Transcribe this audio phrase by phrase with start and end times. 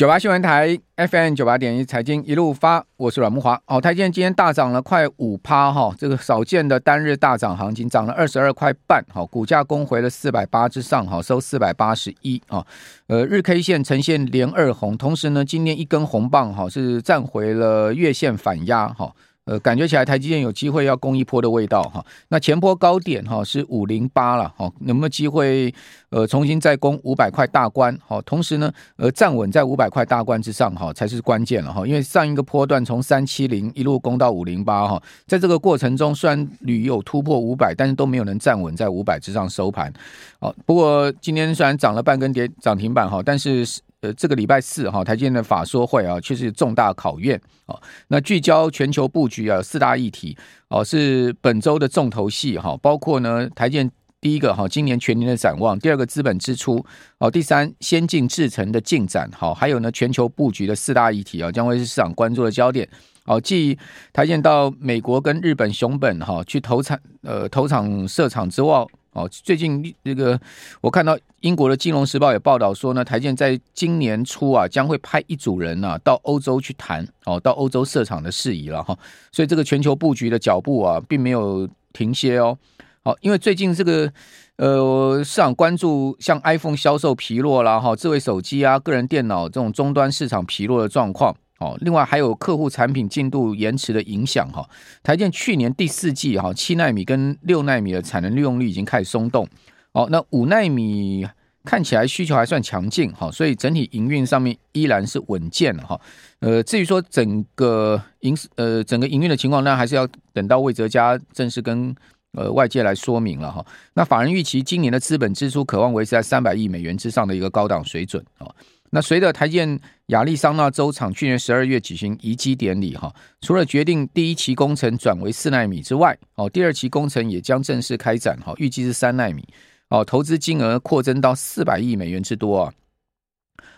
[0.00, 3.60] 九八新闻台 FM 九八点一财经一路发，我是阮木华。
[3.66, 12.66] 哦，台积电今天大涨了快五趴哈，这个少见的单日大涨行情，涨了二十二块半，好，股价攻回了四百八之上，好，收四百八十一啊。
[13.08, 19.12] 呃，日 K 线呈现连二红，同时呢，今天一根红棒哈，是站回了月线反压哈。
[19.50, 22.04] 呃，感觉起来台积电有机会要攻一波的味道哈。
[22.28, 25.74] 那前波高点哈是五零八了哈，有没有机会
[26.10, 27.98] 呃重新再攻五百块大关？
[28.06, 31.84] 好，同时呢，呃站稳在五百块大关之上哈才是关键了哈。
[31.84, 39.92] 因为上一个波段从三七零一路攻到五零八哈，在这个过程中虽然屡有突破五百，但是都没有能站稳在五百之上收盘。
[40.38, 43.66] 好，不过今天虽然涨了半根跌涨停板哈，但是。
[44.02, 47.76] 呃，这个礼拜四哈，台积电的法说会啊，确实重大考验啊。
[48.08, 50.34] 那聚焦全球布局啊，四大议题
[50.68, 52.74] 哦，是本周的重头戏哈。
[52.80, 56.82] 包括呢，台积电第一个哈，今年全年的展望；第二个，资本支出
[57.18, 62.88] 哦；第三，先进制程的进展好；还有呢，全球布局的四大议题啊，将会是市场关注的焦点。
[63.26, 63.78] 哦，继
[64.14, 68.82] 台积电到美国跟日本熊本哈去投产呃投厂设厂之外。
[69.12, 70.40] 哦，最近这个
[70.80, 78.96] 我看到英国的《金融时报》也报道说呢，台建在今年初啊将会派一组人啊到欧洲去谈哦，到欧洲设厂的事宜了哈。
[79.32, 82.56] 所以这个全球布局的脚步啊，并没有停歇哦。
[83.02, 84.12] 好，因为最近这个
[84.56, 91.34] 呃市场关注像 iPhone 销售疲弱啦哈，智慧手机啊、个人电脑这种终端市场疲弱的状况。
[91.60, 94.68] 哦，另外还有客户产品进度延迟的影响哈。
[95.02, 99.46] 台积电去年第四季哈，七奈米跟六奈米的产能利用率已经开始松动。
[99.92, 101.26] 哦，那五奈米
[101.62, 106.00] 看起来需求还算强劲哈，所以整体营运上面依然是稳健的哈。
[106.38, 111.94] 呃，至于说整个营呃整个营运的情况，那还是要等到魏哲家正式跟
[112.32, 113.62] 呃外界来说明了哈。
[113.92, 118.48] 那法人预期今年的资本支出可望维持在三百亿美元之上的一个高档水准啊。
[118.92, 129.46] 那随着台积电亚利桑那州厂去年十二月举行移机典礼，哈，除了决定第一期工程转为四奈米之外，哦，第二期工程也将正式开展，哈，预计是三奈米，
[129.90, 132.72] 哦，投资金额扩增到四百亿美元之多啊。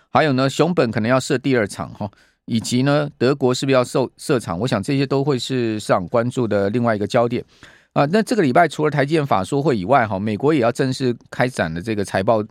[0.09, 2.11] 还有呢，熊本可能要设第二厂，哈，
[2.47, 4.59] 以及呢，德国是不是要设设厂？
[4.61, 7.45] 我想这些都会是市场关注的另外一个焦点
[7.93, 8.07] 啊。
[8.07, 12.43] 那这个礼拜除了台建法说会以外，哈，美国也要正式开展的这个财报。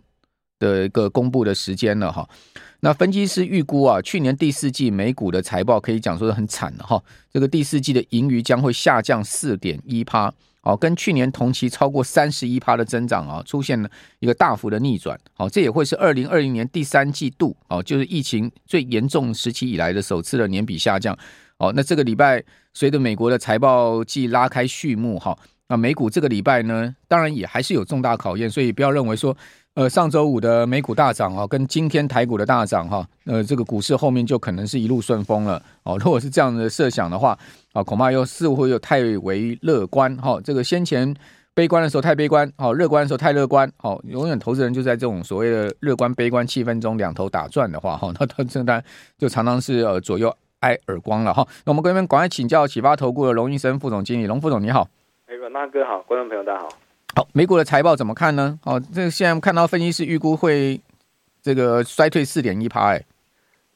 [0.62, 2.28] 的一个公布的时间了哈，
[2.80, 7.02] 那分析师预估啊，去年第四季美股的财报可以讲说是很惨的哈，
[7.32, 13.90] 这个第四季的盈余将会下降四点一趴，哦，跟去年同期超过三十一趴的增长啊，出现了
[14.20, 21.18] 一个大幅的逆转，好，这也会是二零二零年第三季度哦，就是疫情最严重时期以来的首次的年比下降，
[21.58, 22.40] 哦，那这个礼拜
[22.72, 25.36] 随着美国的财报季拉开序幕哈，
[25.66, 29.36] 那美股这个礼拜呢，当然也还是有重大考验，所以不要认为说。
[29.74, 35.96] 呃，上周五的美股大涨啊，跟今天台股的大涨哈，呃，这个股市后面就可能是一路顺风了哦。
[35.96, 37.38] 如果是这样的设想的话，
[37.72, 40.38] 啊，恐怕又似乎又太为乐观哈。
[40.44, 41.14] 这个先前
[41.54, 48.84] 悲观的时候太悲观，哦，乐观的时候太乐观，哦，永远投资人就在这种所谓的乐观悲观气氛中两头打转的话，哈，那他这当然
[49.16, 50.30] 就常常是呃左右
[50.60, 51.48] 挨耳光了哈。
[51.64, 54.86] 那我们跟你们赶快请教启发投顾的龙医生副总经理，龙副总你好。
[55.28, 56.68] 哎，阮大哥好，观众朋友大家好。
[57.14, 58.58] 好，美股的财报怎么看呢？
[58.64, 60.80] 哦，这现在看到分析师预估会
[61.42, 63.02] 这个衰退四点一趴，哎，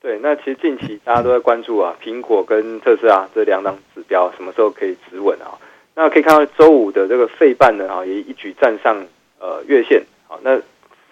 [0.01, 5.53] 对，那其实近期大家都在关注啊，苹果跟特斯拉这两档指标什么时候可以止稳啊？
[5.95, 9.07] 那可以看到周五的这个费半呢，啊，也一举站上
[9.39, 10.59] 呃月线，好，那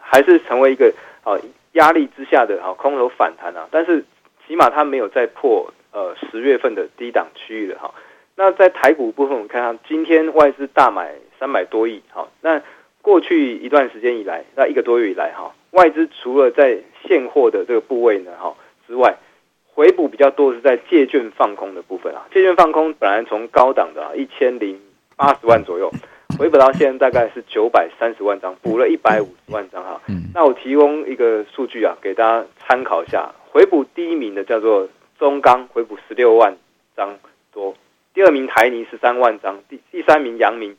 [0.01, 0.91] 还是成为一个
[1.25, 1.37] 啊
[1.73, 4.03] 压力之下的啊空头反弹啊，但是
[4.47, 7.93] 起码它没有再破呃十月份的低档区域了哈。
[8.37, 11.15] 那在台股部分，我们看到今天外资大买。
[11.41, 12.63] 三百多亿，好，那
[13.03, 18.55] 过去一段时间以来，那一个多月以来，哈，外资除了在现货的这个部位呢，哈
[18.87, 19.17] 之外，
[19.75, 22.25] 回补比较多是在借券放空的部分啊。
[22.33, 24.81] 借券放空本来从高档的啊一千零
[25.17, 25.91] 八十万左右，
[26.39, 30.01] 回补到现在大概是九百三十万张，补了一百五十万张哈。
[30.33, 33.31] 那我提供一个数据啊，给大家参考一下。
[33.51, 34.89] 回补第一名的叫做
[35.19, 36.57] 中钢，回补十六万
[36.97, 37.19] 张
[37.53, 37.75] 多；
[38.15, 40.75] 第二名台泥十三万张；第第三名阳明。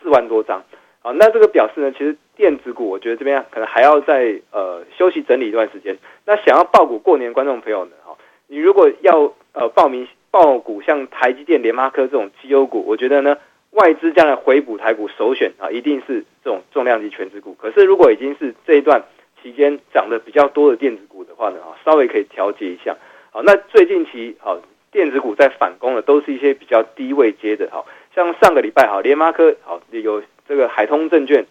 [0.00, 0.62] 四万多张，
[1.00, 5.98] 好，那这个表示呢，其实电子股我觉得这边可能还要再呃休息整理一段时间。
[6.24, 13.38] 那想要报股过年观众朋友呢，哈，你如果要呃报名报股，像台积电、联发科这种绩优股，我觉得呢，
[13.70, 17.54] 外资将来回补台股首选啊，一定是这种重量级全值股。
[17.54, 19.02] 可是如果已经是这一段
[19.42, 22.96] 期间涨得比较多的电子股的话呢，啊，稍微可以调节一下。
[23.32, 24.60] 好，那最近期好
[24.92, 27.84] 电子股在反攻的，都是一些比较低位接的，哈。
[28.14, 31.46] 像上个礼拜哈，联发科好有这个海通证券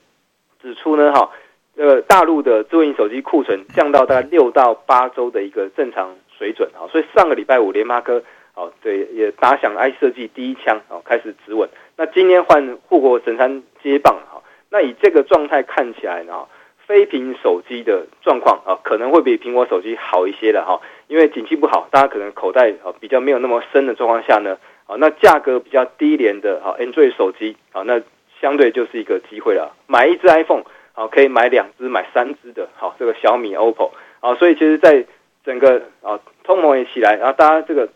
[0.61, 1.31] 指出呢哈，
[1.75, 8.21] 呃大陆的智慧型手机库存降到大概六到八周的一个正常水准啊，所以上个礼拜五联发科
[8.53, 11.67] 哦对也打响 I 设计第一枪哦，开始止稳。
[11.97, 16.45] 那今天换护国神山接棒哈，那以这个状态看起来呢，
[16.91, 24.57] 非屏手机的状况啊可能会比苹果手机好一些的哈，因为景气不好，大家可能口袋啊比较没有那么深的状况下呢，
[24.88, 28.01] 啊那价格比较低廉的啊 Android 手机啊那
[28.41, 35.05] 相对就是一个机会了，买一支 iPhone 好可以买两支买三支的好这个小米 OPPO 啊，所以其实在
[35.45, 37.88] 整个啊通膨也起来，然后大家这个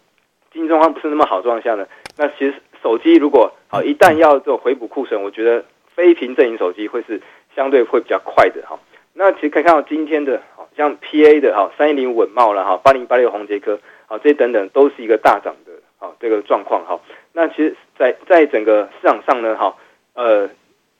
[0.53, 1.86] 经济状况不是那么好状况下呢，
[2.18, 2.53] 那其实。
[2.83, 5.65] 手机如果好一旦要做回补库存，我觉得
[5.95, 7.19] 非屏阵营手机会是
[7.56, 8.78] 相对会比较快的哈。
[9.13, 10.42] 那其实可以看到今天的，
[10.75, 17.00] 像 PA 的哈三一零稳懋了哈，八零八六宏捷科，好这些等等都是一个大涨的啊这个状况哈。
[17.34, 19.75] 那其实在在整个市场上呢哈，
[20.13, 20.50] 呃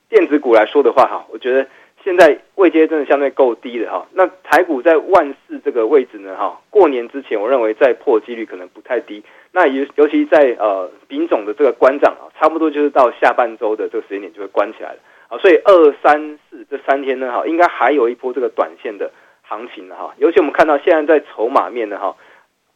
[0.08, 1.66] 电子股来说的话哈，我觉得。
[2.04, 9.24] 现在位阶真的相对够低的哈，那台股在万四这个位置呢哈，过年之前我认为再破几率可能不太低。
[9.50, 19.10] 那尤尤其在呃丙种的这个关涨啊，差不多就是到下半周的这个时间点就会关起来了啊，所以二三四这三天呢哈，应该还有一波这个短线的
[19.42, 20.14] 行情哈。
[20.18, 22.16] 尤其我们看到现在在筹码面呢哈，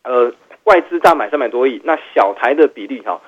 [0.03, 0.33] 呃
[0.65, 3.21] 外资大买三百多亿，那小台的比例哈。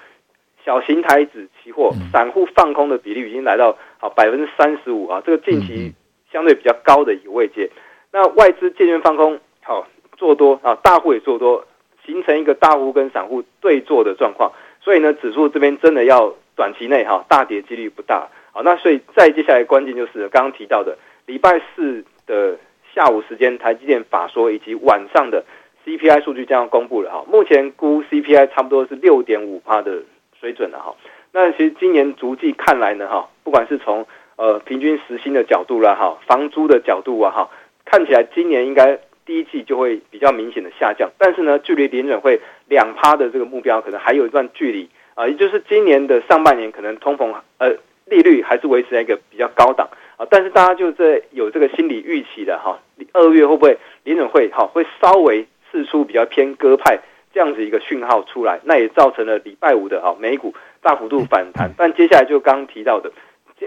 [0.65, 5.93] 小型台指期货散户放空的比例已经来到好百分之三十五啊，这个近期
[6.31, 7.69] 相对比较高的一个位阶。
[8.13, 11.67] 那外资渐渐放空，好做多啊，大户也做多，
[12.07, 14.53] 形成一个大户跟散户对坐的状况。
[14.81, 18.29] 所以呢，指数这边真的要短期内哈大跌几率不大。
[18.53, 20.97] 好，那所以再接下来关键就是刚刚提到的
[21.27, 22.57] 礼拜四的
[22.95, 25.45] 下午时间，台积电法说以及晚上的
[25.85, 27.25] CPI 数据将要公布了哈。
[27.29, 30.03] 目前估 CPI 差不多是六点五趴的。
[30.43, 30.97] 水准了哈，
[31.31, 34.05] 那其实今年逐季看来呢哈，不管是从
[34.35, 37.49] 呃平均时薪的角度啦哈，房租的角度啊哈，
[37.85, 47.77] 看起来今年应该第一季就会比较明显的下降，但是呢，距离联准会两趴的这个目标可能还有一段距离啊，也就是今年的上半年可能通膨呃
[48.13, 49.89] 利率还是维持在一个比较高档
[50.19, 52.79] 啊，但是大家就在有这个心理预期的哈，
[53.13, 57.01] 二月会不会联准会哈会稍微释出比较偏鸽派。
[57.35, 61.71] 这样子一个讯号出来，那也造成了礼拜五的哈美股大幅度反弹。
[61.79, 63.11] 但接下来就刚刚提到的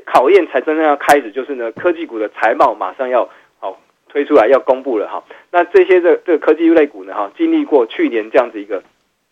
[0.06, 3.28] 考验才真正要开始，就是呢科技股的财报马上要
[3.58, 5.24] 好推出来要公布了哈。
[5.50, 8.84] 那这些这这个科技类股呢哈，经历过去年这样子一个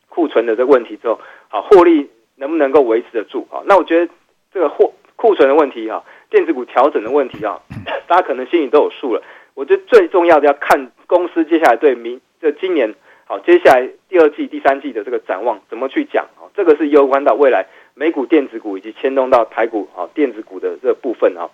[0.09, 1.19] 库存的这个问题之后，
[1.49, 3.61] 好获利能不能够维持得住啊？
[3.67, 4.11] 那我觉得
[4.51, 4.91] 这个货
[5.23, 7.57] 库存的问题哈，电子股调整的问题啊，
[8.07, 9.23] 大家可能心里都有数了。
[9.53, 12.93] 我觉得最重要的要看公司接下来对明这今年。
[13.25, 16.25] 好，接下来第二季、第三季的这个展望怎么去讲？
[16.35, 21.47] 啊，这个是攸关到未来美股电子股以及牵动到台股啊电子股的这部分啊。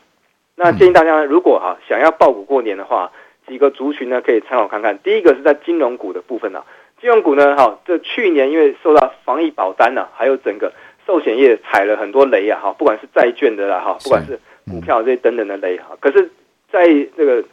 [0.55, 3.11] 那建议大家如果哈想要爆股过年的话，
[3.47, 4.97] 几个族群呢可以参考看看。
[5.03, 6.65] 第一个是在金融股的部分啊，
[6.99, 10.73] 金融股呢，哈，这去年因为受到防疫保单啊，还有整个
[11.09, 14.39] 寿险业踩了很多雷啊，哈，不管是债券的啦，哈，不管是
[14.69, 15.97] 股票这些等等的雷哈。
[15.99, 16.29] 可是，
[16.71, 16.85] 在
[17.17, 17.43] 这个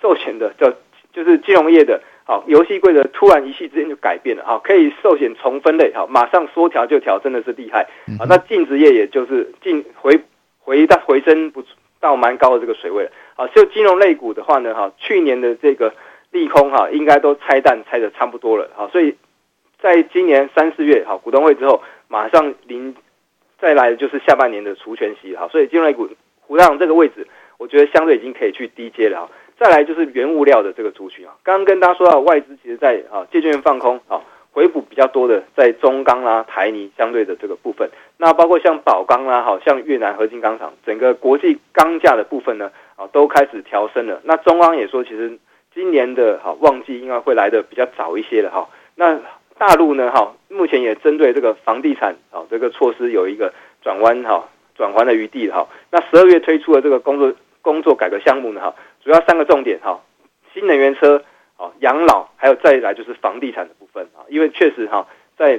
[0.00, 0.72] 寿险的叫
[1.12, 2.00] 就是金融业的。
[2.24, 7.86] 好，游戏规则突然一夕之间就改变了，啊，可以寿险重分类，好，马上说调就调，真的是厉害，
[8.18, 10.18] 啊，那净值业也就是进回
[10.58, 11.62] 回到回升不
[12.00, 15.92] 到蛮高的这个水位了，啊，就金融类股的话呢，哈，去年的这个
[16.30, 19.14] 利空哈，应该都拆弹拆的差不多了，好，所以
[19.82, 21.82] 在今年三四月哈股东会之后，
[22.14, 22.94] 马上临
[23.58, 26.08] 再来的就是下半年的除权息，哈，所以金融股
[26.42, 27.26] 回到这个位置，
[27.58, 29.28] 我觉得相对已经可以去低接了，哈。
[29.58, 34.20] 再来就是原物料的这个族群啊，刚刚跟大家说到外资其实在啊借券放空啊
[34.52, 44.20] 回补比较多的，在中钢啦、台泥相对的这个部分，那包括像宝钢啦，好像越南合金钢厂，整个国际钢价的部分呢啊都开始调升了。
[44.22, 45.36] 那中钢也说，其实
[45.74, 48.68] 今年的哈旺季应该会来的比较早一些了哈。
[48.96, 49.18] 那
[49.58, 55.68] 大陆呢哈，目前也针对这个房地产啊这个措施有一个转弯哈转圜的余地哈。
[55.90, 57.32] 那十二月推出的这个工作
[57.62, 58.74] 工作改革项目呢哈。
[59.02, 60.00] 主要三个重点哈，
[60.52, 61.22] 新能源车
[61.56, 64.24] 啊，养老，还有再来就是房地产的部分啊。
[64.28, 65.06] 因为确实哈，
[65.36, 65.58] 在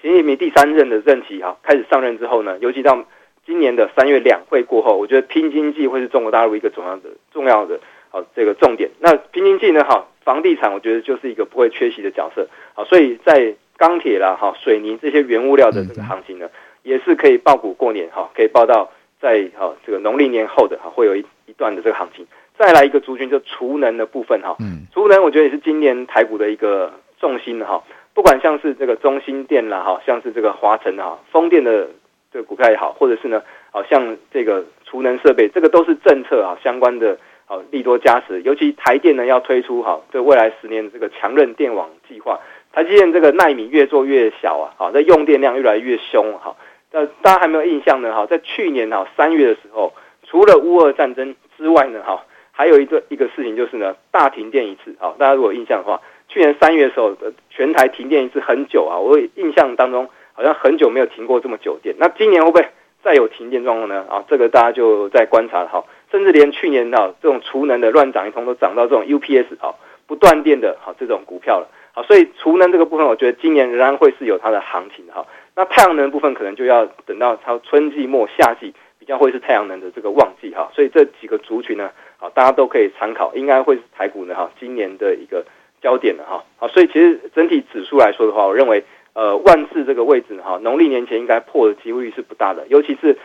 [0.00, 3.04] 习近平第三任的任期哈开始上任之后呢，尤其到
[3.46, 7.78] 今年的三月两会过后，我觉得拼经济会是中国大陆一个重要的重要的
[8.10, 8.90] 啊这个重点。
[8.98, 12.84] 那拼经济呢哈，房地产我觉得就是一个不会缺席的角色啊。
[12.84, 16.48] 所以在钢铁啦哈、水泥这些原物料的这个行情呢，
[16.82, 18.90] 也是可以报股过年哈，可以报到
[19.20, 22.26] 在哈这个农历年后的哈会有一一段的这个行情。
[22.58, 24.54] 再来一个族群，就储能的部分哈。
[24.60, 27.82] 嗯，储能我觉得也是今年台股的一个重心哈。
[28.12, 31.88] 不管像是这个中心电啦哈，像是这个华晨哈，风电的
[32.30, 37.16] 这个股票也好，或者是呢，好像这个储能设备，这个都是政策啊相关的
[37.50, 42.38] 好利多加持，尤其台电呢要推出好这未来十年的这个强韧电网计划，
[42.72, 46.54] 台积电这个奈米越做越小啊，好这用电量越来越凶，哈，
[46.92, 49.92] 那大家还没有印象呢，哈在去年哈三月的时候，
[50.28, 57.16] 除了乌俄战争之外呢，哈还有一个一个事情就是呢大停电一次，好大家如果有印象的话，去年三月的时候
[57.50, 62.64] 全台停电一次很久啊，我印象当中好像很久没有停过这么久电，那今年会不会
[63.02, 64.06] 再有停电状况呢？
[64.08, 65.82] 啊，这个大家就在观察哈。
[66.10, 69.74] 甚至连去年啊这种储能的乱涨一通都涨到这种 UPS 啊
[70.06, 75.24] 不断电的哈这种股票了，好，所以储能这个部分，我觉得今年仍然会是有它的行情哈。
[75.54, 80.68] 那太阳能部分可能就要等到它春季末夏季比较会是太阳能的这个旺季哈。
[80.74, 85.44] 所以这几个族群呢，好，大家都可以参考，应该会是台股呢哈今年的一个
[85.80, 86.42] 焦点的哈。
[86.56, 93.16] 好，所以其实整体指数来说的话，我认为呃万四这个位置哈，农历年前应该破的几率是不大的，尤其是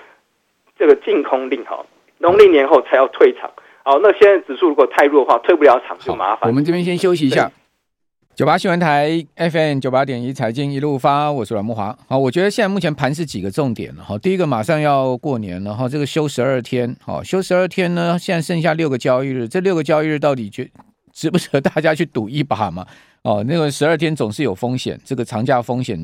[0.77, 1.83] 这个净空令哈。
[2.19, 3.51] 农历年后才要退场，
[3.83, 6.49] 好，那现在指数如果太弱的话，退不了场就麻烦。
[6.49, 7.51] 我们这边先休息一下。
[8.35, 11.97] 九八新闻台 FM 九八点一财经一路发，我是阮慕华。
[12.07, 14.03] 好，我觉得现在目前盘是几个重点了。
[14.03, 20.69] 好，第一个马上要过年了，哈，这个休十二天，好，休十二天呢，现在剩下六个交易日，这六个交易日到底值
[21.13, 22.85] 值不值得大家去赌一把嘛？
[23.21, 25.97] 哦，那个十二天总是有风险，这个长假风险。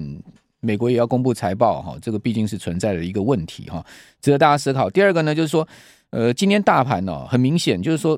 [0.64, 3.84] 美国也要公布财报哈，这个毕竟是存在的一个问题哈，
[4.22, 4.88] 值得大家思考。
[4.88, 5.68] 第二个呢，就是说，
[6.12, 8.18] 呃，今天大盘呢，很明显就是说，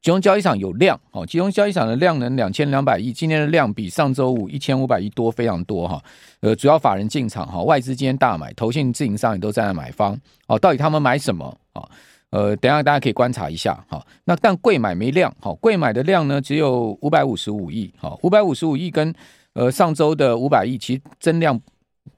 [0.00, 6.02] 集中交易场有量哦，集中交易场的量能两千两百亿，今天的量比上周五一千五百亿多非常多哈。
[6.40, 10.58] 呃，主要法人进场哈，外资今天大买，投信自营商也都站在买方哦。
[10.58, 11.86] 到底他们买什么啊？
[12.30, 14.02] 呃，等下大家可以观察一下哈。
[14.24, 19.14] 那但贵买没量，好，柜买的量呢只有五百五十五亿，哈，五百五十五亿跟
[19.52, 21.60] 呃上周的五百亿其实增量。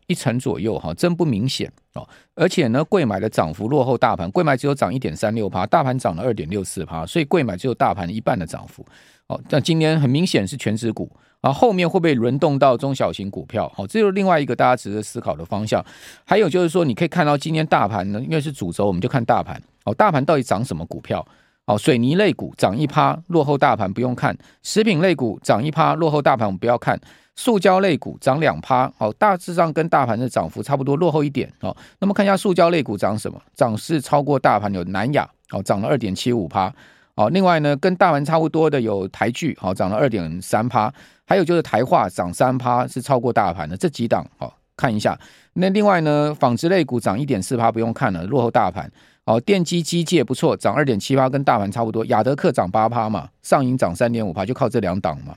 [0.07, 2.09] 一成左右哈，真不明显哦。
[2.35, 8.85] 而且呢，贵买的涨幅落后大盘，贵买只有涨一点三六趴，大盘涨了二点六四趴，所以贵买只有大盘一半的涨幅。
[9.27, 11.11] 哦，但今天很明显是权值股
[11.41, 13.69] 啊，后面会不会轮动到中小型股票？
[13.75, 15.85] 好，这就是另外一个大家值得思考的方向。
[16.25, 19.61] 还有就是说，你可以看到今天大盘呢，因为是主轴，我们就看大盘。
[19.85, 21.27] 哦，大盘到底涨什么股票？
[21.65, 24.33] 哦，水泥类股涨一趴，落后大盘不用看；
[24.63, 26.97] 食品类股涨一趴，落后大盘我们不要看。
[27.37, 31.77] 塑胶类股涨两趴，好，大致上跟大盘的涨幅差不多，落后一点哦。
[32.01, 33.41] 那么看一下塑胶类股涨什么？
[33.55, 36.73] 涨势超过大盘有南亚，哦，涨了二点七五趴，
[37.15, 37.29] 哦。
[37.31, 40.93] 另外呢，跟大盘差不多的有台聚，好，涨了二点三趴，
[41.27, 45.19] 还有就是台化涨三趴，是超过大盘的这几档，好，看一下。
[45.53, 48.91] 那另外呢，纺织类股涨一点四趴，不用看了，落后大盘。
[49.25, 52.05] 哦，电机机械不错，涨二点七趴，跟大盘差不多。
[52.07, 55.35] 亚德客涨八趴嘛，上银涨三点五趴，就靠这两档嘛。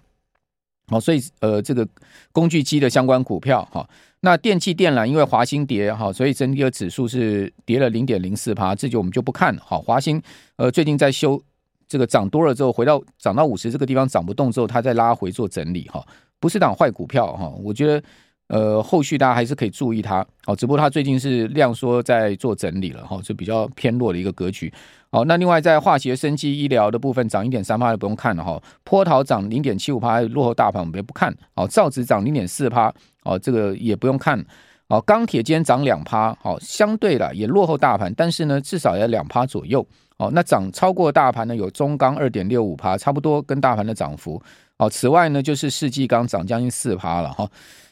[0.89, 1.87] 好，所以呃，这个
[2.31, 3.87] 工具机的相关股票哈，
[4.21, 9.61] 那电器电缆因为华兴跌哈，所以整体的指数是跌了零点零四趴，这就我们就不看了。
[9.65, 10.21] 好，华兴
[10.55, 11.41] 呃最近在修
[11.87, 16.05] 这个涨多了之后，回到涨到五十这个地方涨不动之后，它再拉回做整理哈，
[16.39, 18.03] 不是档坏股票哈，我觉得
[18.49, 20.23] 呃后续大家还是可以注意它。
[20.43, 24.71] 好，只不过它最近是量缩在做整理了哈，就比较偏弱的一个格局。
[25.11, 28.61] 好，那另外在化学、生技、医疗的部分涨一点三趴就不用看了哈。
[28.83, 31.35] 波涛涨零点七五趴，落后大盘我们也不看。
[31.55, 34.43] 哦，造纸涨零点四趴，哦，这个也不用看。
[34.87, 39.85] 哦，钢铁今天涨两趴，好，相对了也落后大盘，但是呢至少要两趴左右。
[40.17, 44.41] 哦，那涨超过大盘呢有中钢二点六五趴，差不多跟大盘的涨幅。
[44.77, 47.49] 哦，此外呢就是世纪钢涨将近四趴了哈。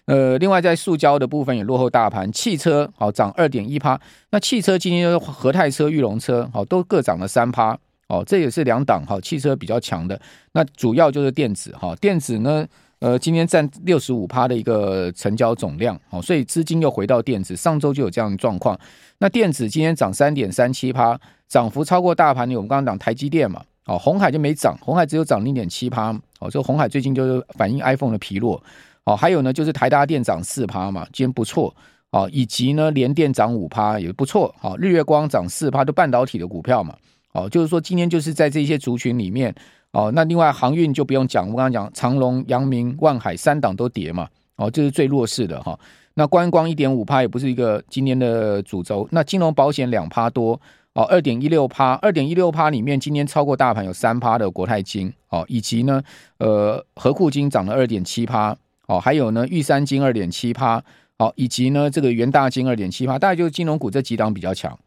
[0.08, 4.00] 呃，另外在塑胶的部分也落后大盘，汽车好涨二点一趴，
[4.32, 10.18] 那汽车今天和泰车、裕隆车好都各涨了三趴，哦，这也是两档哈，汽车比较强的，
[10.54, 12.66] 那主要就是电子哈，电子呢，
[13.00, 18.80] 呃，今天占六十五趴的一个成交总量，哦，所以资金又回到电子，上周就有这样的状况，
[19.18, 28.64] 那电子今天涨三点三七趴，涨幅超过大盘，我们刚刚讲台积电嘛，哦，红海就没涨，红海只有涨零点七趴，哦，这红海最近就是反映 iPhone 的疲弱。
[29.08, 31.74] 哦，还有呢，就是台达电涨四趴嘛，今天不错。
[32.10, 36.96] 哦，以及呢，联电涨五趴也不错，好，日月光涨四趴，都半导体的股票嘛，
[37.34, 39.54] 哦，就是说今天就是在这些族群里面，
[39.92, 45.78] 哦，那另外航运就不用讲，我刚刚讲长荣、阳明、万海三档都跌嘛，哦，这是最弱势的哈。
[46.14, 50.60] 那观光一点五趴也不是一个今年的主轴，那金融保险两趴多，
[50.94, 56.02] 哦，二点一六趴，二点一六趴里面今天超过大盘有三趴的国泰金，哦，以及呢，
[56.38, 58.56] 呃，合库金涨了二点七趴。
[58.88, 60.84] 哦，还有呢，玉山金二点七趴，
[61.18, 64.78] 好，以及呢，这个元大金二点七趴，大概就是金融股这几档比较强。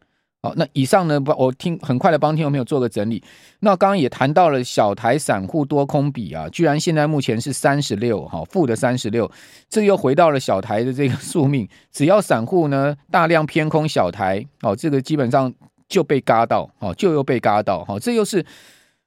[0.41, 3.23] 哦，那以上呢，我听很快的帮听众朋友做个整理。
[3.59, 9.31] 那刚刚也谈到了小台散户多空比啊，居然现在目前是三十六，哈，负的三十六，
[9.69, 11.69] 这又回到了小台的这个宿命。
[11.91, 15.53] 只要散户呢大量偏空小台，哦，这个基本上
[15.87, 18.43] 就被嘎到，哦，就又被嘎到，哈，这又是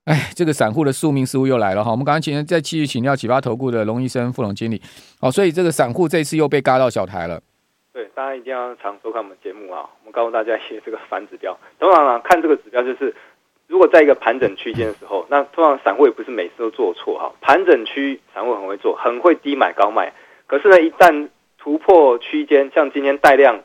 [0.05, 1.91] 哎，这个散户的宿命似乎又来了哈。
[1.91, 4.81] 我们刚刚请再继续请教启发投顾的龙医生副总经理，
[5.19, 7.41] 好，所以这个散户这次又被嘎到小台了。
[7.91, 9.89] 对，大家一定要常收看我们节目啊。
[10.01, 11.57] 我们告诉大家一些这个反指标。
[11.79, 13.15] 当然了，看这个指标就是，
[13.67, 17.33] 如果在一个盘整区间的时候，那通常散户也不是每次都做错哈。
[17.41, 20.13] 盘整区散户很会做，很会低买高卖。
[20.47, 23.63] 可是呢，一旦突破区间，像今天带量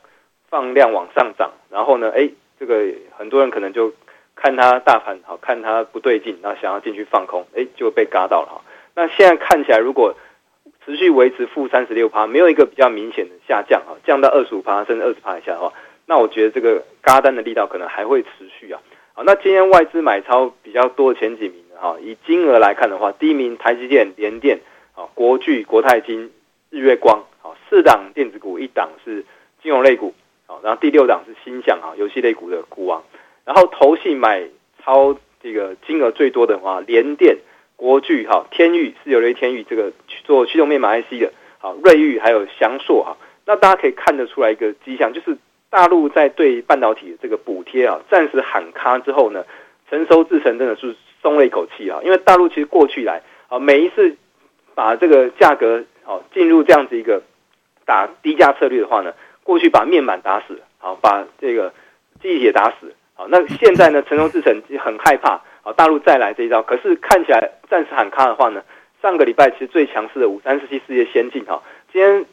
[0.47, 2.85] 放量往上涨，然后呢，哎，这个
[3.17, 3.91] 很多人可能就
[4.41, 8.61] 看它大盘好，看它不对劲，然后想要进去放空，哎，就被嘎到了哈。
[8.95, 10.15] 那现在看起来，如果
[10.85, 15.73] 持续维持负三十六趴，没有一个比较明显的下降啊，降到二十五趴甚至二十趴以下的话，
[16.05, 18.79] 那我觉得这个嘎单的力道可能还会持续啊。
[19.13, 24.59] 好，那今天外资买超比较多的前几名哈，以金额来看的话，第一名台积电、联电、
[24.95, 26.31] 啊国巨、国泰金、
[26.69, 29.25] 日月光，好四档电子股，一档是
[29.61, 30.13] 金融类股，
[30.47, 33.03] 好，然后第六档是鈊象啊游戏类股的股王，
[33.49, 34.43] 然后投信买
[34.83, 37.39] 超这个金额最多的话，联电。
[37.75, 39.91] 国巨哈天钰是有了天钰这个
[40.23, 45.35] 做驱动面板 IC 的，好瑞昱还有祥硕哈，那大家可以看得出来一个迹象，就是
[45.71, 49.45] 大陆在对半导体的这个补贴啊，暂时喊卡之后呢，
[49.89, 54.15] 成熟制成真的是松了一口气啊，因为大陆其实过去来啊每一次
[54.75, 57.23] 把这个价格好进入这样子一个
[57.85, 59.13] 打低价策略的话呢，
[59.43, 61.73] 过去把面板打死，好把这个
[62.21, 65.41] 记忆体打死，好那现在呢，成熟制程很害怕。
[65.75, 68.63] 大陆再来这一招，可是看起来暂时喊卡的话呢，
[69.01, 71.61] 上个礼拜其实最强势的五三四七世界先进哈，
[71.91, 72.25] 今天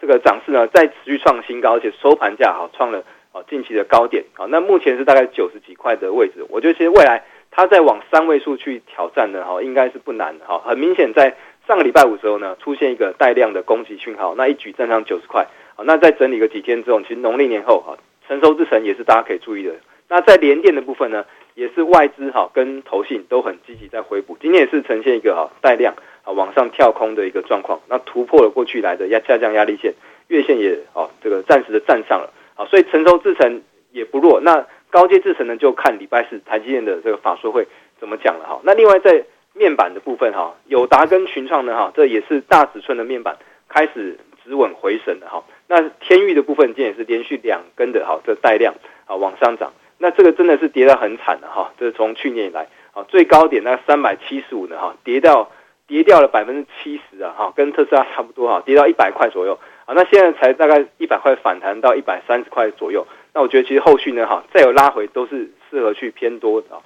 [0.00, 3.02] 这个涨势呢再持续创新高，而且收盘价哈创了
[3.32, 10.62] 啊近期的高点啊，那目前是大概九十几块的位置，我觉得其实未来它再往三位数去挑战呢哈，应该是不难的哈。
[10.64, 11.34] 很明显在
[11.66, 19.74] 上个礼拜五时候呢，出现一个带量的攻击讯号，那一举站上九十块啊，那再整理个几天之后，其实农历年后啊，成熟之城也是大家可以注意的。
[20.08, 21.24] 那在联电的部分呢，
[21.54, 29.92] 也是外资哈跟投信都很积极在回补，今天也是呈现一个哈带量啊往上跳空的一个状况，那突破了过去来的压下降压力线，
[30.28, 34.40] 月线也啊这个暂时的站上了啊，所以成熟制程也不弱。
[34.40, 37.68] 那高阶制程呢，就看礼拜四台积电的这个法说会
[38.00, 38.60] 怎么讲了哈。
[38.64, 43.36] 那另外在面板的部分哈，友达跟群创呢哈，这也是大尺寸的面板
[43.68, 45.44] 开始止稳回升的哈。
[45.66, 48.72] 那天域的部分今天也是连续两根的哈这带量
[49.04, 49.70] 啊往上涨。
[49.98, 55.50] 那这个真的是跌得很惨的哈，这是从去年以来啊最高点那三百七十五呢哈，跌到
[55.88, 59.94] 跌掉了百分之七十啊哈，跟特斯拉差不多哈，跌到一百块左右啊。
[59.94, 63.06] 那现在才大概一百块反弹到一百三十块左右。
[63.34, 66.82] 那我觉得其实后续呢哈，再有拉回都是适合去偏多的啊，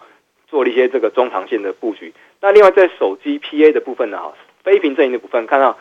[0.48, 2.14] 做了一些这个中长线的布局。
[2.40, 4.32] 那另外在手机 PA 的部分呢哈，
[4.64, 5.76] 非屏阵营的部分看到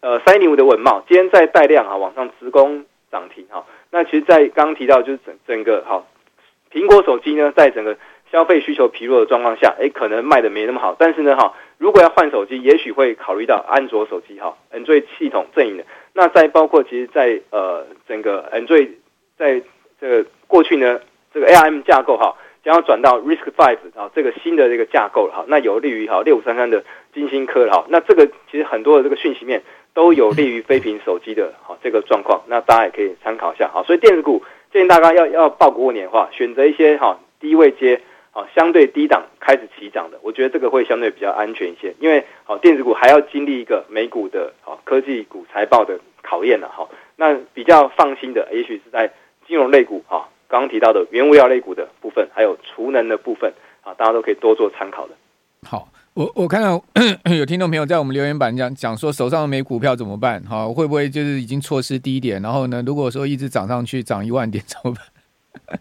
[0.00, 3.64] 呃三零五的稳懋今天在带量啊往上直攻涨停哈。
[3.90, 6.04] 那其实，在刚刚提到就是整整个哈。
[6.76, 7.96] 苹果手机呢，在整个
[8.30, 10.94] 消费需求疲弱的状况下，诶，可能卖的没那么好。
[10.98, 15.84] 但是呢，哈，如果要换手机，也许会考虑到安卓手机，哈，Android 系统阵营的。
[16.12, 18.90] 那再包括，其实在呃整个 Android
[19.38, 19.62] 在
[19.98, 21.00] 这个过去呢，
[21.32, 26.84] 这个 ARM 架构哈，将要转到 RISC-V 啊这个新的这个架构了哈，那有利于哈六五三三的
[27.14, 27.86] 晶心科了哈。
[27.88, 29.62] 那这个其实很多的这个讯息面
[29.94, 33.82] 都有利于非屏手机的哈这个状况，那大家也可以参考一下哈。
[33.86, 34.42] 所以电子股。
[34.76, 37.98] 建议大家要要报股年的话，选择一些哈低位接
[38.32, 41.94] 啊相对低档开始起涨的，我觉得这个会相对比较安全一些。
[41.98, 46.86] 因为好电子股还要经历一个美股的啊科技股财报的考验了哈。
[47.16, 49.10] 那比较放心的，也许是在
[49.48, 55.14] 金融类股哈，刚刚提到的原物料类股的部分，还有储能的部分啊，大家都可以多做参考的。
[55.66, 55.88] 好。
[56.16, 56.82] 我我看到
[57.30, 60.42] 有听众朋友在我们留言板讲讲说手上没股票怎么办？
[60.44, 62.40] 哈，会不会就是已经错失低点？
[62.40, 65.78] 然后呢，如果说一直涨上去涨一万点 怎么办？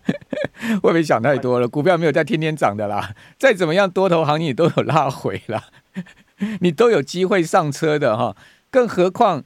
[0.82, 1.70] 会不会想太多了？
[1.70, 5.64] 股票没有在天天涨的啦，再怎么样多头行情你都有拉回啦，
[6.60, 8.36] 你都有机会上车的哈。
[8.70, 9.42] 更何况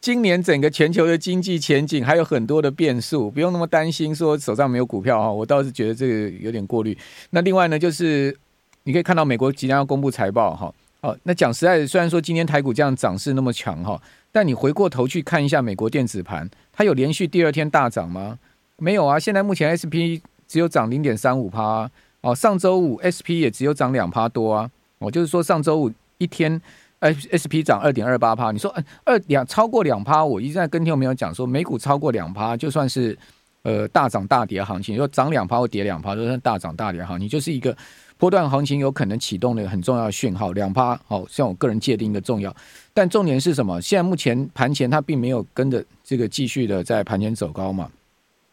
[0.00, 5.30] 今年整个全球的经济前景还有很多的变数，不用那么担心说手上没有股票哈。
[5.30, 6.98] 我倒是觉得这个有点过虑。
[7.30, 8.36] 那另外呢，就是。
[8.84, 14.00] 你可以看到美国即将要公布财报哈，哦，那讲实在的，虽然说今天台股这样涨势那么强哈，
[14.32, 18.38] 但你回过头去看一下美国电子盘，它有连续第二天大涨吗？
[18.78, 20.18] 没有啊，现在目前 SP
[20.48, 21.88] 只有涨零点三五趴，
[22.22, 26.60] 哦，上周五 SP 也只有涨两趴多啊，我就是说上周五一天，
[26.98, 33.16] 哎，SP 涨二点二八趴，你说二两超过两趴，我一直在跟听众朋友讲说，美股超过两趴就算是
[33.62, 37.76] 呃大涨大跌行情，说涨两趴或跌两趴就算大涨大跌行情，就是一个。
[38.22, 42.54] 波段行情有可能启动的很重要的讯号，两趴，好像我个人界定的重要。
[42.94, 43.82] 但重点是什么？
[43.82, 47.90] 现在目前盘前它并没有跟着这个继续的在盘前走高嘛。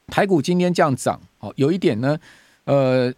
[0.08, 2.18] 台股今天这样涨，哦，有一点呢，
[2.64, 3.14] 呃，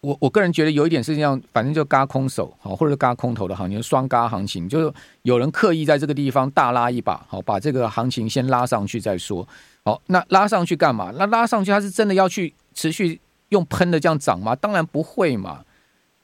[0.00, 9.46] 我我个人觉得有一点是这样，反正就嘎空手好，或者是嘎空头的行情，双嘎行情，就是有人刻意在这个地方大拉一把，好，把这个行情先拉上去再说。
[9.84, 11.12] 好，那拉上去干嘛？
[11.18, 14.56] 那拉上去，它是真的要去持续用喷的这样涨吗？
[14.56, 15.62] 当然不会嘛，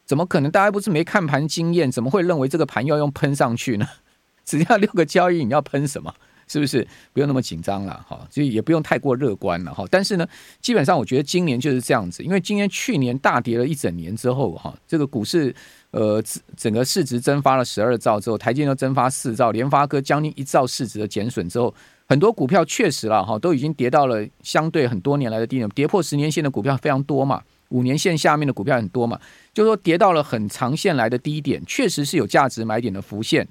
[0.06, 0.50] 怎么可能？
[0.50, 3.86] 大家不是没看盘经验，怎么会认为这个盘要用喷上去呢？
[4.46, 6.14] 只要六个交易，你要喷什么？
[6.48, 8.24] 是不是不用那么紧张了哈？
[8.30, 9.84] 所以也不用太过乐观了哈。
[9.90, 10.24] 但是呢，
[10.60, 15.52] 基本上我觉得今年就是这样子，因为今年去年大跌了一整年之后哈，这个股市
[15.90, 16.22] 呃
[16.56, 21.74] 整个市值蒸发了十二兆之后，台积电蒸发四兆，联发科将近一兆市值的减损之后，
[22.08, 29.18] 很多股票确实了哈，都已经跌到了相对很多年来的低点，跌破十年线的股票非常多嘛，五年线下面的股票很多嘛，
[29.52, 33.46] 就是说跌到了很长线来的低点，确实是有价值买点的浮现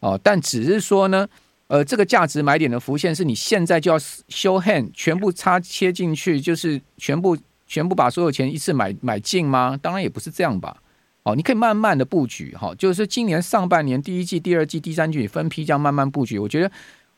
[0.00, 1.28] 哦，但只是说呢。
[1.72, 9.78] 呃，这个价值买点的浮现是你现在就要 show hand 全部插切进去，就是全部全部把所有钱一次买买进吗？
[9.80, 10.76] 当然也不是这样吧。
[11.22, 16.40] 哦，你可以慢慢的布局哈，就是今年上半年第一季、第二季、第三季分批这样慢慢布局。
[16.40, 16.68] 我觉得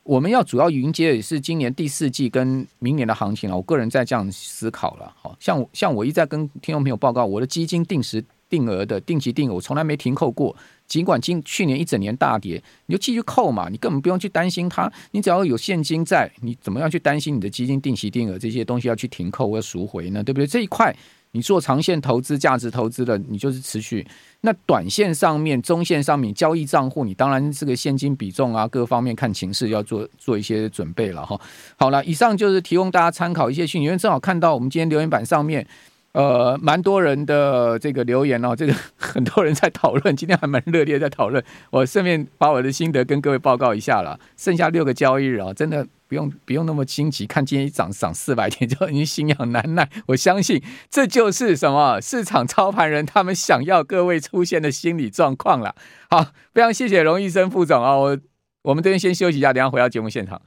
[0.04, 3.56] 我们要主要迎接的也是今年第四季跟明年的行情了。
[3.56, 5.12] 我个人在这样思考了。
[5.20, 10.54] 好像像我一再跟听众朋友报告，我的基金定时定额的定期定额，我从来没停扣过。
[10.88, 14.92] 尽管今去年一整年大跌，你就继续扣嘛，你根本不用去担心它。
[15.12, 20.22] 你只要有现金在，你怎么样去担心你的基金定期定额这些东西要去停扣或赎回呢？
[20.22, 20.46] 对不对？
[20.46, 20.94] 这一块
[21.32, 24.06] 你做长线投资、价值投资的，你就是持续。
[24.42, 31.40] 那短线上面、中线上面交易账户，你当然这个现金比重啊，各方面看情势要做做一些准备了哈。
[31.76, 35.66] 好了，以上就是提供大家参考一些讯，因为正好看到我们今天留言板上面。
[36.12, 41.42] 呃，蛮多人的这个留言哦，这个很多人在讨论，今天还蛮热烈在讨论。
[41.70, 44.20] 我顺便把我的心得跟各位报告一下了。
[44.36, 49.88] 剩下六个交易日啊，真的不用不用那么心急，看今天一涨涨四百点 就已经心痒难耐。
[50.08, 55.74] 我相信这就是什么市场操盘人他们想要各位出现的心理状况了。
[56.10, 58.18] 好，非常谢谢荣医生副总啊，我
[58.60, 60.42] 我们这边先休息一下，等下回到节目现场。